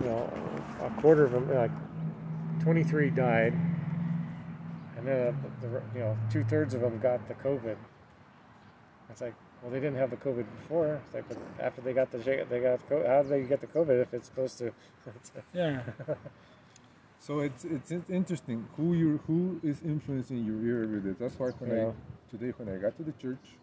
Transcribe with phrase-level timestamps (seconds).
[0.00, 0.30] you know,
[0.82, 1.70] a quarter of them, like
[2.62, 3.52] 23 died,
[4.96, 7.76] and then uh, the, the, you know two thirds of them got the COVID.
[9.10, 11.00] It's like, well, they didn't have the COVID before.
[11.06, 13.66] It's like, but after they got the they got the, how did they get the
[13.66, 14.72] COVID if it's supposed to?
[15.54, 15.82] yeah.
[17.20, 21.18] So it's it's interesting who you who is influencing your ear with it.
[21.18, 21.88] That's why when Yeah.
[21.88, 21.92] I
[22.30, 23.56] today when I got to the church,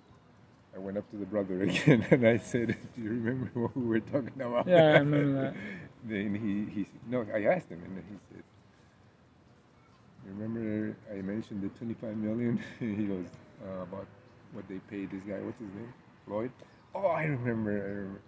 [0.75, 3.86] I went up to the brother again and I said, "Do you remember what we
[3.86, 5.55] were talking about?" Yeah, I remember that.
[6.07, 8.43] then he he no, I asked him and he said,
[10.25, 12.59] "You "Remember I mentioned the 25 million?
[12.79, 13.27] he goes
[13.65, 14.07] uh, about
[14.54, 15.39] what they paid this guy.
[15.41, 15.93] What's his name?
[16.25, 16.51] Floyd.
[16.93, 17.71] Oh, I remember.
[17.71, 18.21] I remember.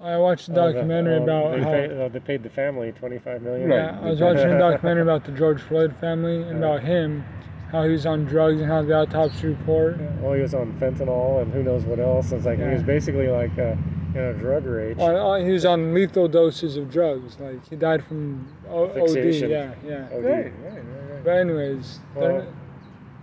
[0.00, 1.70] I watched a Oh, the- documentary oh, about they, how.
[1.70, 3.68] paid, oh, they paid the family 25 million.
[3.68, 3.76] Right.
[3.76, 7.24] Yeah, I was watching a documentary about the George Floyd family and about him,
[7.70, 9.98] how he was on drugs and how the autopsy report.
[10.20, 12.32] Well, he was on fentanyl and who knows what else.
[12.32, 13.76] It's like he was basically like uh,
[14.14, 14.98] in a drug rage.
[14.98, 17.36] On, on, he was on lethal doses of drugs.
[17.40, 19.16] Like he died from o- OD.
[19.16, 20.08] Yeah, yeah.
[20.12, 20.24] OD.
[20.24, 21.24] Right, right, right, right.
[21.24, 22.46] But anyways, Well,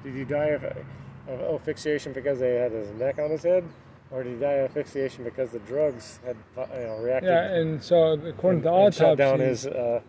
[0.03, 3.63] Did he die of, of asphyxiation because they had his neck on his head,
[4.11, 7.81] or did he die of asphyxiation because the drugs had you know, reacted yeah, and
[7.81, 10.01] so according and, to and shut down his uh,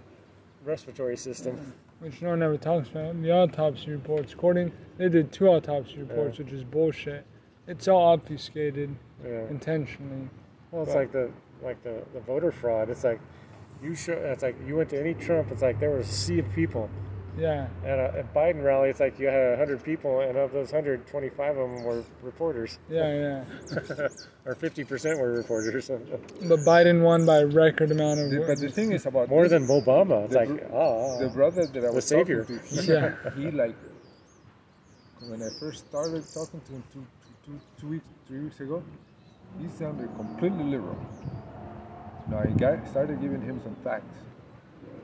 [0.65, 1.73] respiratory system?
[2.01, 4.33] which no one ever talks about, the autopsy reports.
[4.33, 7.25] According, they did two autopsy reports, which is bullshit.
[7.69, 8.93] It's all obfuscated
[9.25, 9.47] Yeah.
[9.49, 10.29] intentionally.
[10.73, 11.31] Well, it's But- like the
[11.63, 12.91] like the, the voter fraud.
[12.91, 13.21] It's like
[13.83, 14.15] you show.
[14.15, 15.53] It's like you went to any Trump.
[15.53, 16.89] It's like there was a sea of people.
[17.39, 20.71] Yeah, At a at Biden rally, it's like you had hundred people, and of those
[20.71, 24.09] hundred, twenty-five of them were reporters, yeah, yeah.
[24.45, 25.89] or fifty percent were reporters.
[26.47, 28.31] But Biden won by a record amount of.
[28.31, 30.25] The- but the thing is about More this- than Obama.
[30.25, 32.41] It's The like br- ah, the brother that I was savior.
[32.45, 33.15] talking to, he, Yeah.
[33.37, 33.77] he like
[35.29, 37.07] when I first started talking to him two,
[37.47, 38.83] two, two, two weeks, three weeks ago,
[39.61, 40.97] he sounded completely liberal.
[42.29, 44.17] Now I got, started giving him some facts,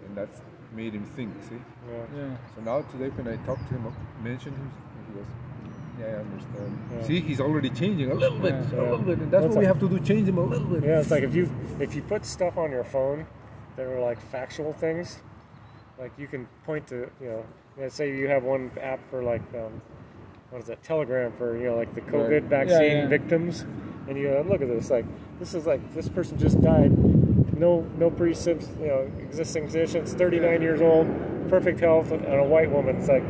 [0.06, 0.40] and that's
[0.74, 1.32] made him think.
[1.48, 1.56] See,
[1.90, 2.04] yeah.
[2.16, 2.36] Yeah.
[2.54, 4.70] so now today when I talked to him, mentioned him,
[5.06, 5.26] he goes,
[6.00, 7.02] "Yeah, I understand." Yeah.
[7.04, 8.80] See, he's already changing a little bit, Yeah.
[8.80, 10.66] a little bit, and that's That's what we have to do: change him a little
[10.68, 10.84] bit.
[10.84, 13.26] Yeah, it's like if you if you put stuff on your phone
[13.76, 15.20] that are like factual things,
[15.98, 17.44] like you can point to you know,
[17.76, 19.82] let's say you have one app for like um,
[20.50, 22.42] what is that Telegram for you know like the COVID Right.
[22.44, 23.08] vaccine Yeah, yeah.
[23.08, 23.64] victims,
[24.08, 25.04] and you go look at this like
[25.38, 26.90] this is like this person just died,
[27.58, 31.06] no no pre you know existing conditions, 39 years old,
[31.48, 32.96] perfect health, and a white woman.
[32.96, 33.24] It's like.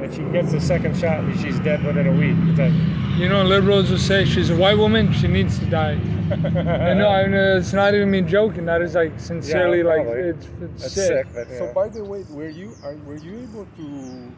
[0.00, 2.34] And she gets the second shot and she's dead within a week.
[2.48, 2.72] It's like,
[3.20, 5.90] You know, liberals will say she's a white woman, she needs to die.
[6.30, 8.64] and no, I mean, it's not even me joking.
[8.64, 11.26] That is like sincerely, like it's, it's that's sick.
[11.26, 11.34] sick.
[11.34, 14.32] but, So by the way, were you are, were you able to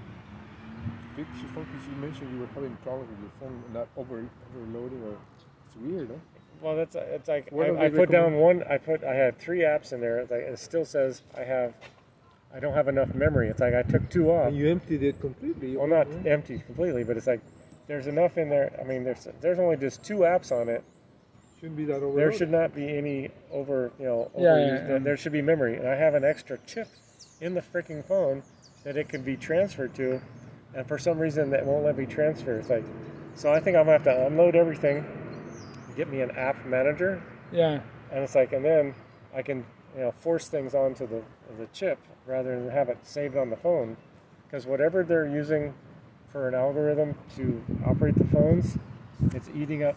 [1.15, 1.65] fix your phone?
[1.71, 4.27] Because you mentioned you were having problems with your phone not over
[4.57, 5.17] overloading or
[5.75, 6.15] it's weird, huh?
[6.60, 8.62] Well, that's uh, it's like I, I they put down one.
[8.71, 10.19] I put I had three apps in there.
[10.21, 11.75] It's like, it still says I have,
[12.55, 13.49] I don't have enough memory.
[13.49, 14.49] It's like I took two off.
[14.49, 15.77] And you emptied it completely.
[15.77, 17.41] Well, not empty completely, but it's like
[17.88, 18.78] there's enough in there.
[18.81, 20.84] I mean, there's there's only just two apps on it.
[21.59, 22.19] Shouldn't be that overloaded.
[22.19, 24.66] There should not be any over you know Yeah, overuse.
[24.66, 24.99] yeah, There- yeah.
[24.99, 26.87] There should be memory, and I have an extra chip
[27.41, 28.43] in the freaking phone
[28.84, 30.21] that it can be transferred to,
[30.77, 32.56] and for some reason that won't let me transfer.
[32.59, 32.84] It's like,
[33.34, 35.05] so I think I'm gonna have to unload everything,
[35.97, 37.23] get me an app manager,
[37.53, 37.81] Yeah,
[38.11, 38.95] and it's like, and then
[39.35, 39.65] I can,
[39.97, 41.23] you know, force things onto the
[41.59, 43.97] the chip rather than have it saved on the phone,
[44.47, 45.75] because whatever they're using
[46.29, 48.79] for an algorithm to operate the phones,
[49.35, 49.97] it's eating up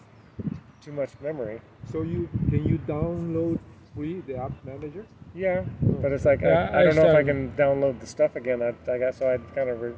[0.82, 1.60] too much memory.
[1.90, 3.58] So you can you download
[3.94, 5.06] free the app manager?
[5.34, 8.06] Yeah, but it's like Yeah, I, I I don't know if I can download the
[8.06, 8.62] stuff again.
[8.62, 9.92] I, I got so I kind of, re,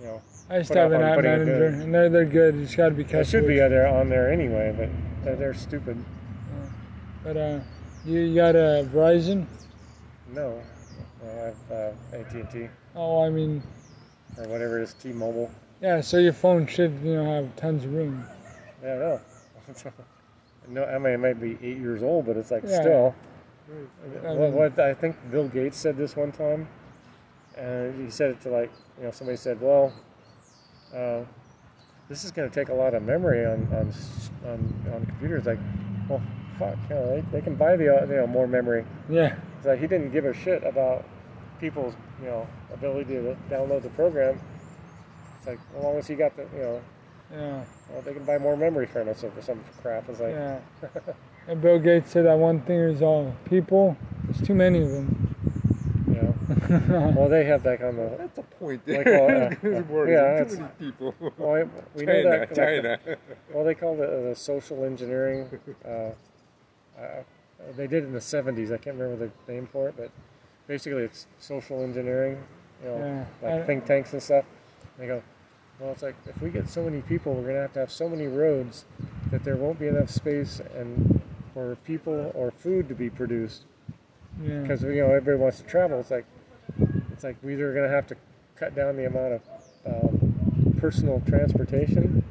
[0.00, 2.54] you know, I to have an app manager, and they're they're good.
[2.56, 4.88] You just got to be it should be uh, on there anyway, but
[5.24, 6.02] they're, they're stupid.
[7.24, 7.60] But uh,
[8.04, 9.46] you, you got a Verizon?
[10.32, 10.60] No,
[11.24, 13.62] I have uh, AT and T Oh, I mean,
[14.38, 15.50] or whatever it is, T-Mobile.
[15.80, 16.00] yeah.
[16.00, 18.24] So your phone should you know have tons of room.
[18.82, 19.20] Yeah, I know.
[20.68, 22.80] no, I mean it might be eight years old, but it's like Yeah.
[22.80, 23.14] still.
[24.24, 26.68] I What, what I think Bill Gates said this one time,
[27.56, 29.92] and he said it to like you know somebody said, well,
[30.94, 31.20] uh,
[32.08, 33.92] this is going to take a lot of memory on on
[34.44, 35.46] on, on computers.
[35.46, 35.58] Like,
[36.08, 36.22] well,
[36.58, 38.84] fuck, you know, they, they can buy the uh, you know more memory.
[39.08, 41.04] Yeah, It's like he didn't give a shit about
[41.60, 44.40] people's you know ability to download the program.
[45.38, 46.82] It's like as long as he got the you know
[47.32, 50.08] yeah, well, they can buy more memory from us or some crap.
[50.08, 50.60] It's like yeah.
[51.48, 53.96] And Bill Gates said that one thing is all people.
[54.24, 55.25] There's too many of them.
[56.68, 57.12] You know.
[57.16, 59.26] Well, they have that on the That's a point Like, there.
[59.26, 59.48] well, uh,
[59.94, 61.14] Good yeah, Too many people.
[61.38, 62.54] Well, I- we know China, that.
[62.54, 62.98] China.
[63.52, 65.48] Well, they call it uh, the social engineering.
[65.84, 66.12] Uh, uh,
[67.76, 68.72] they did it in the 70s.
[68.72, 70.10] I can't remember the name for it, but
[70.66, 72.42] basically it's social engineering,
[72.82, 72.98] you know,
[73.42, 73.48] Yeah.
[73.50, 74.44] like I- think tanks and stuff.
[74.98, 75.22] They go,
[75.80, 78.08] well, it's like if we get so many people, we're gonna have to have so
[78.08, 78.84] many roads
[79.30, 81.20] that there won't be enough space and
[81.52, 83.64] for people or food to be produced
[84.42, 84.60] Yeah.
[84.60, 86.00] because you know everybody wants to travel.
[86.00, 86.24] It's like
[87.16, 88.16] it's like we're either gonna have to
[88.56, 89.40] cut down the amount of
[89.86, 92.22] um, personal transportation,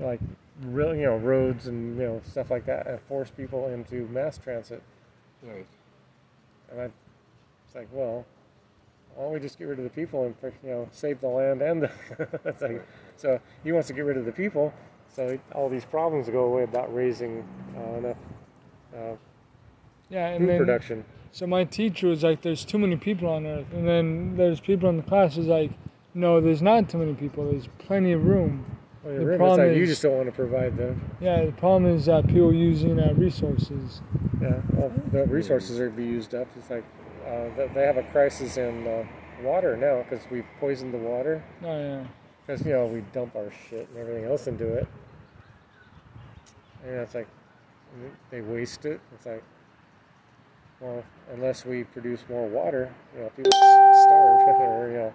[0.00, 0.20] like
[0.62, 4.38] really you know roads and you know stuff like that, and force people into mass
[4.38, 4.82] transit.
[5.42, 5.66] Right.
[6.70, 6.84] And I,
[7.66, 8.24] it's like, well,
[9.14, 10.34] why don't we just get rid of the people and
[10.64, 11.90] you know save the land and the
[12.46, 12.86] it's like,
[13.16, 14.72] so he wants to get rid of the people,
[15.14, 17.46] so all these problems go away about raising
[17.76, 18.16] uh, enough
[18.96, 19.16] uh,
[20.08, 21.04] Yeah, and food then production.
[21.36, 24.88] So my teacher was like, "There's too many people on Earth," and then there's people
[24.88, 25.70] in the class who's like,
[26.14, 27.50] "No, there's not too many people.
[27.50, 28.64] There's plenty of room."
[29.04, 30.98] Well, the you're right, it's problem like you just don't want to provide them.
[31.20, 34.00] Yeah, the problem is that people using uh, resources.
[34.40, 36.48] Yeah, well, the resources are to be used up.
[36.56, 36.84] It's like
[37.26, 39.04] uh, they have a crisis in uh,
[39.42, 41.44] water now because we've poisoned the water.
[41.62, 42.04] Oh yeah.
[42.46, 44.88] Because you know we dump our shit and everything else into it,
[46.82, 47.28] and it's like
[48.30, 49.00] they waste it.
[49.14, 49.42] It's like,
[50.80, 51.02] well,
[51.32, 55.14] unless we produce more water, you know, people starve or you know,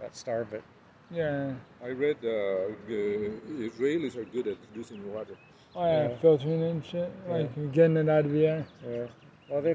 [0.00, 0.62] not starve, but
[1.10, 1.52] Yeah.
[1.84, 3.32] I read uh, the
[3.68, 5.36] Israelis are good at producing water.
[5.76, 6.16] Oh yeah, Yeah.
[6.18, 7.10] filtering and shit.
[7.28, 7.32] Yeah.
[7.34, 8.66] Like getting it out of the air.
[8.88, 9.06] yeah.
[9.48, 9.74] Well, they,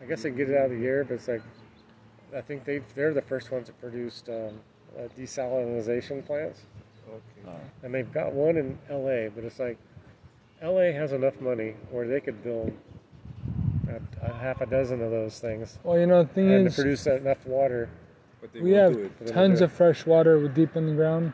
[0.00, 1.42] I guess they get it out of the air, but it's like,
[2.36, 4.60] I think they they're the first ones that produced um,
[4.98, 6.62] uh, desalinization plants.
[7.08, 7.56] Okay.
[7.84, 9.78] and they've got one in LA, but it's like
[10.60, 12.72] LA has enough money where they could build
[14.22, 16.68] a, a half a dozen of those things Well, you know the thing and to
[16.70, 17.88] is, produce enough water
[18.40, 19.32] But they we won't have do it.
[19.32, 21.32] Tons of fresh water deep in the ground.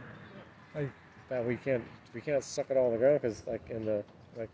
[1.28, 4.04] that we can't we can't suck it all in the ground because like in the
[4.36, 4.50] like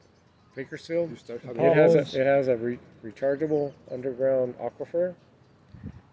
[0.55, 5.15] Bakersfield, You start having it has a, it has a re, rechargeable underground aquifer,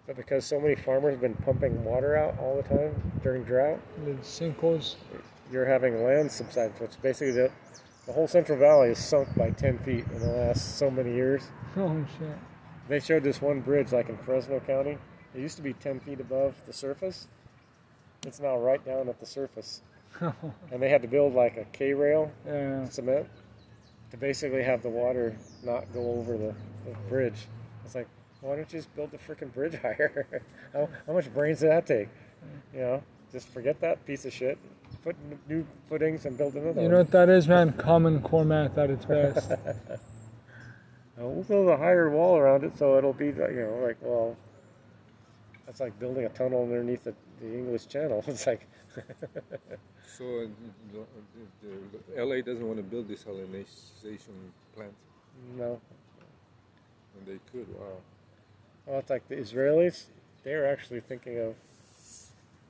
[0.05, 2.93] but because so many farmers have been pumping water out all the time
[3.23, 4.95] during drought, The sinkholes.
[5.51, 7.49] you're having land subsidence, which basically the
[8.05, 11.43] the whole Central Valley is sunk by 10 feet in the last so many years.
[11.75, 12.37] Oh shit.
[12.87, 14.97] They showed this one bridge, like in Fresno County.
[15.33, 17.27] It used to be 10 feet above the surface.
[18.25, 19.81] It's now right down at the surface.
[20.71, 22.87] And they had to build like a K rail yeah.
[22.87, 23.27] cement
[24.11, 26.53] to basically have the water not go over the,
[26.85, 27.47] the bridge.
[27.83, 28.07] It's like,
[28.41, 30.41] why don't you just build the freaking bridge higher?
[30.71, 32.09] how, how much brains did that take?
[32.73, 34.57] You know, just forget that piece of shit.
[35.05, 37.05] Put n- new footings and build another You know one.
[37.05, 37.71] what that is, man?
[37.73, 39.51] Common core math at its best.
[41.17, 43.95] Uh, we'll build a higher wall around it so it'll be, like, you know, like,
[44.01, 44.35] well,
[45.65, 48.21] that's like building a tunnel underneath the, the English Channel.
[48.27, 48.67] It's like,
[50.17, 50.47] So uh,
[50.91, 51.05] the,
[51.61, 54.35] the, the LA doesn't want to build this desalination
[54.75, 54.91] plant,
[55.57, 55.79] no.
[57.17, 57.67] and they could.
[57.79, 57.85] Wow.
[58.85, 60.07] Well, it's like the Israelis,
[60.43, 61.55] they're actually thinking of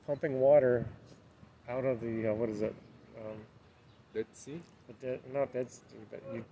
[0.06, 0.86] pumping water
[1.68, 2.74] out of the, uh, what is it?
[3.18, 3.36] Um,
[4.14, 4.60] Dead Sea.
[4.88, 5.80] the dead, not Dead Sea,
[6.10, 6.44] but you,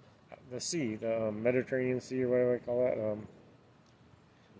[0.52, 3.12] the sea, the um, Mediterranean Sea or whatever I call that.
[3.12, 3.26] Um,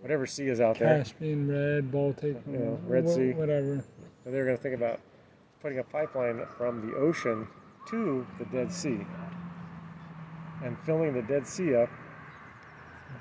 [0.01, 0.97] whatever sea is out there.
[0.99, 3.31] Caspian, Red, Baltic, Yeah, uh, Red wha- Sea.
[3.33, 3.83] whatever.
[4.23, 4.99] So they're going to think about
[5.61, 7.47] putting a pipeline from the ocean
[7.89, 8.99] to the Dead Sea
[10.63, 11.89] and filling the Dead Sea up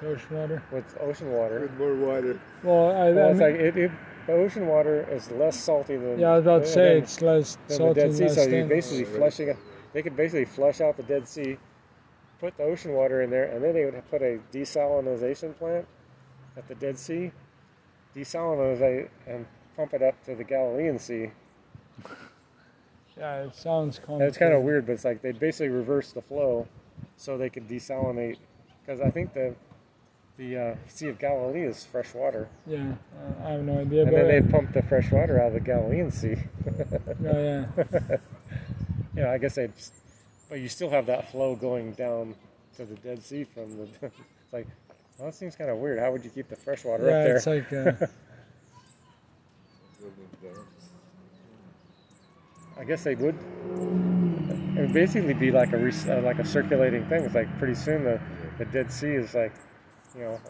[0.02, 0.62] Ocean water.
[0.72, 1.60] with ocean water.
[1.60, 2.40] With more water.
[2.62, 3.90] Well, I, Well, I it's mean- like it, it,
[4.26, 7.20] the ocean water is less salty than yeah, I was about to say than- it's
[7.22, 8.28] less than the Dead Sea.
[8.28, 9.48] So you're basically Oh, flushing.
[9.48, 9.56] it-
[9.92, 11.56] They could basically flush out the Dead Sea,
[12.40, 15.86] put the ocean water in there, and then they would put a desalinization plant
[16.56, 17.30] at the Dead Sea,
[18.16, 19.46] desalinize and
[19.76, 21.30] pump it up to the Galilean Sea.
[23.16, 24.28] Yeah, it sounds And complicated.
[24.28, 26.66] it's kind of weird, but it's like they basically reverse the flow,
[27.16, 28.38] so they could desalinate.
[28.84, 29.54] Because I think the
[30.36, 34.12] the uh, Sea of Galilee is fresh water, Yeah, uh, I have no idea, and
[34.12, 36.36] then they pump the fresh water out of the Galilean Sea.
[37.22, 38.16] yeah, yeah.
[39.16, 39.70] Yeah, I guess they,
[40.48, 42.34] but you still have that flow going down
[42.76, 43.84] to the Dead Sea from the.
[43.84, 44.02] It's
[44.52, 44.66] like,
[45.18, 46.00] well, that seems kind of weird.
[46.00, 47.36] How would you keep the fresh water yeah, up there?
[47.36, 48.06] it's like uh,
[52.78, 53.36] I guess they would.
[54.76, 57.24] It would basically be like a uh, like a circulating thing.
[57.24, 58.20] It's like pretty soon the,
[58.58, 59.54] the Dead Sea is like,
[60.14, 60.40] you know,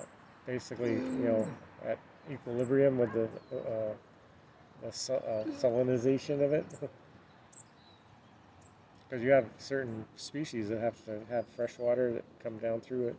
[0.46, 1.48] basically you know
[1.86, 1.98] at
[2.30, 3.24] equilibrium with the
[3.56, 3.92] uh,
[4.82, 6.66] the uh, salinization of it.
[9.08, 13.08] Because you have certain species that have to have fresh water that come down through
[13.08, 13.16] it.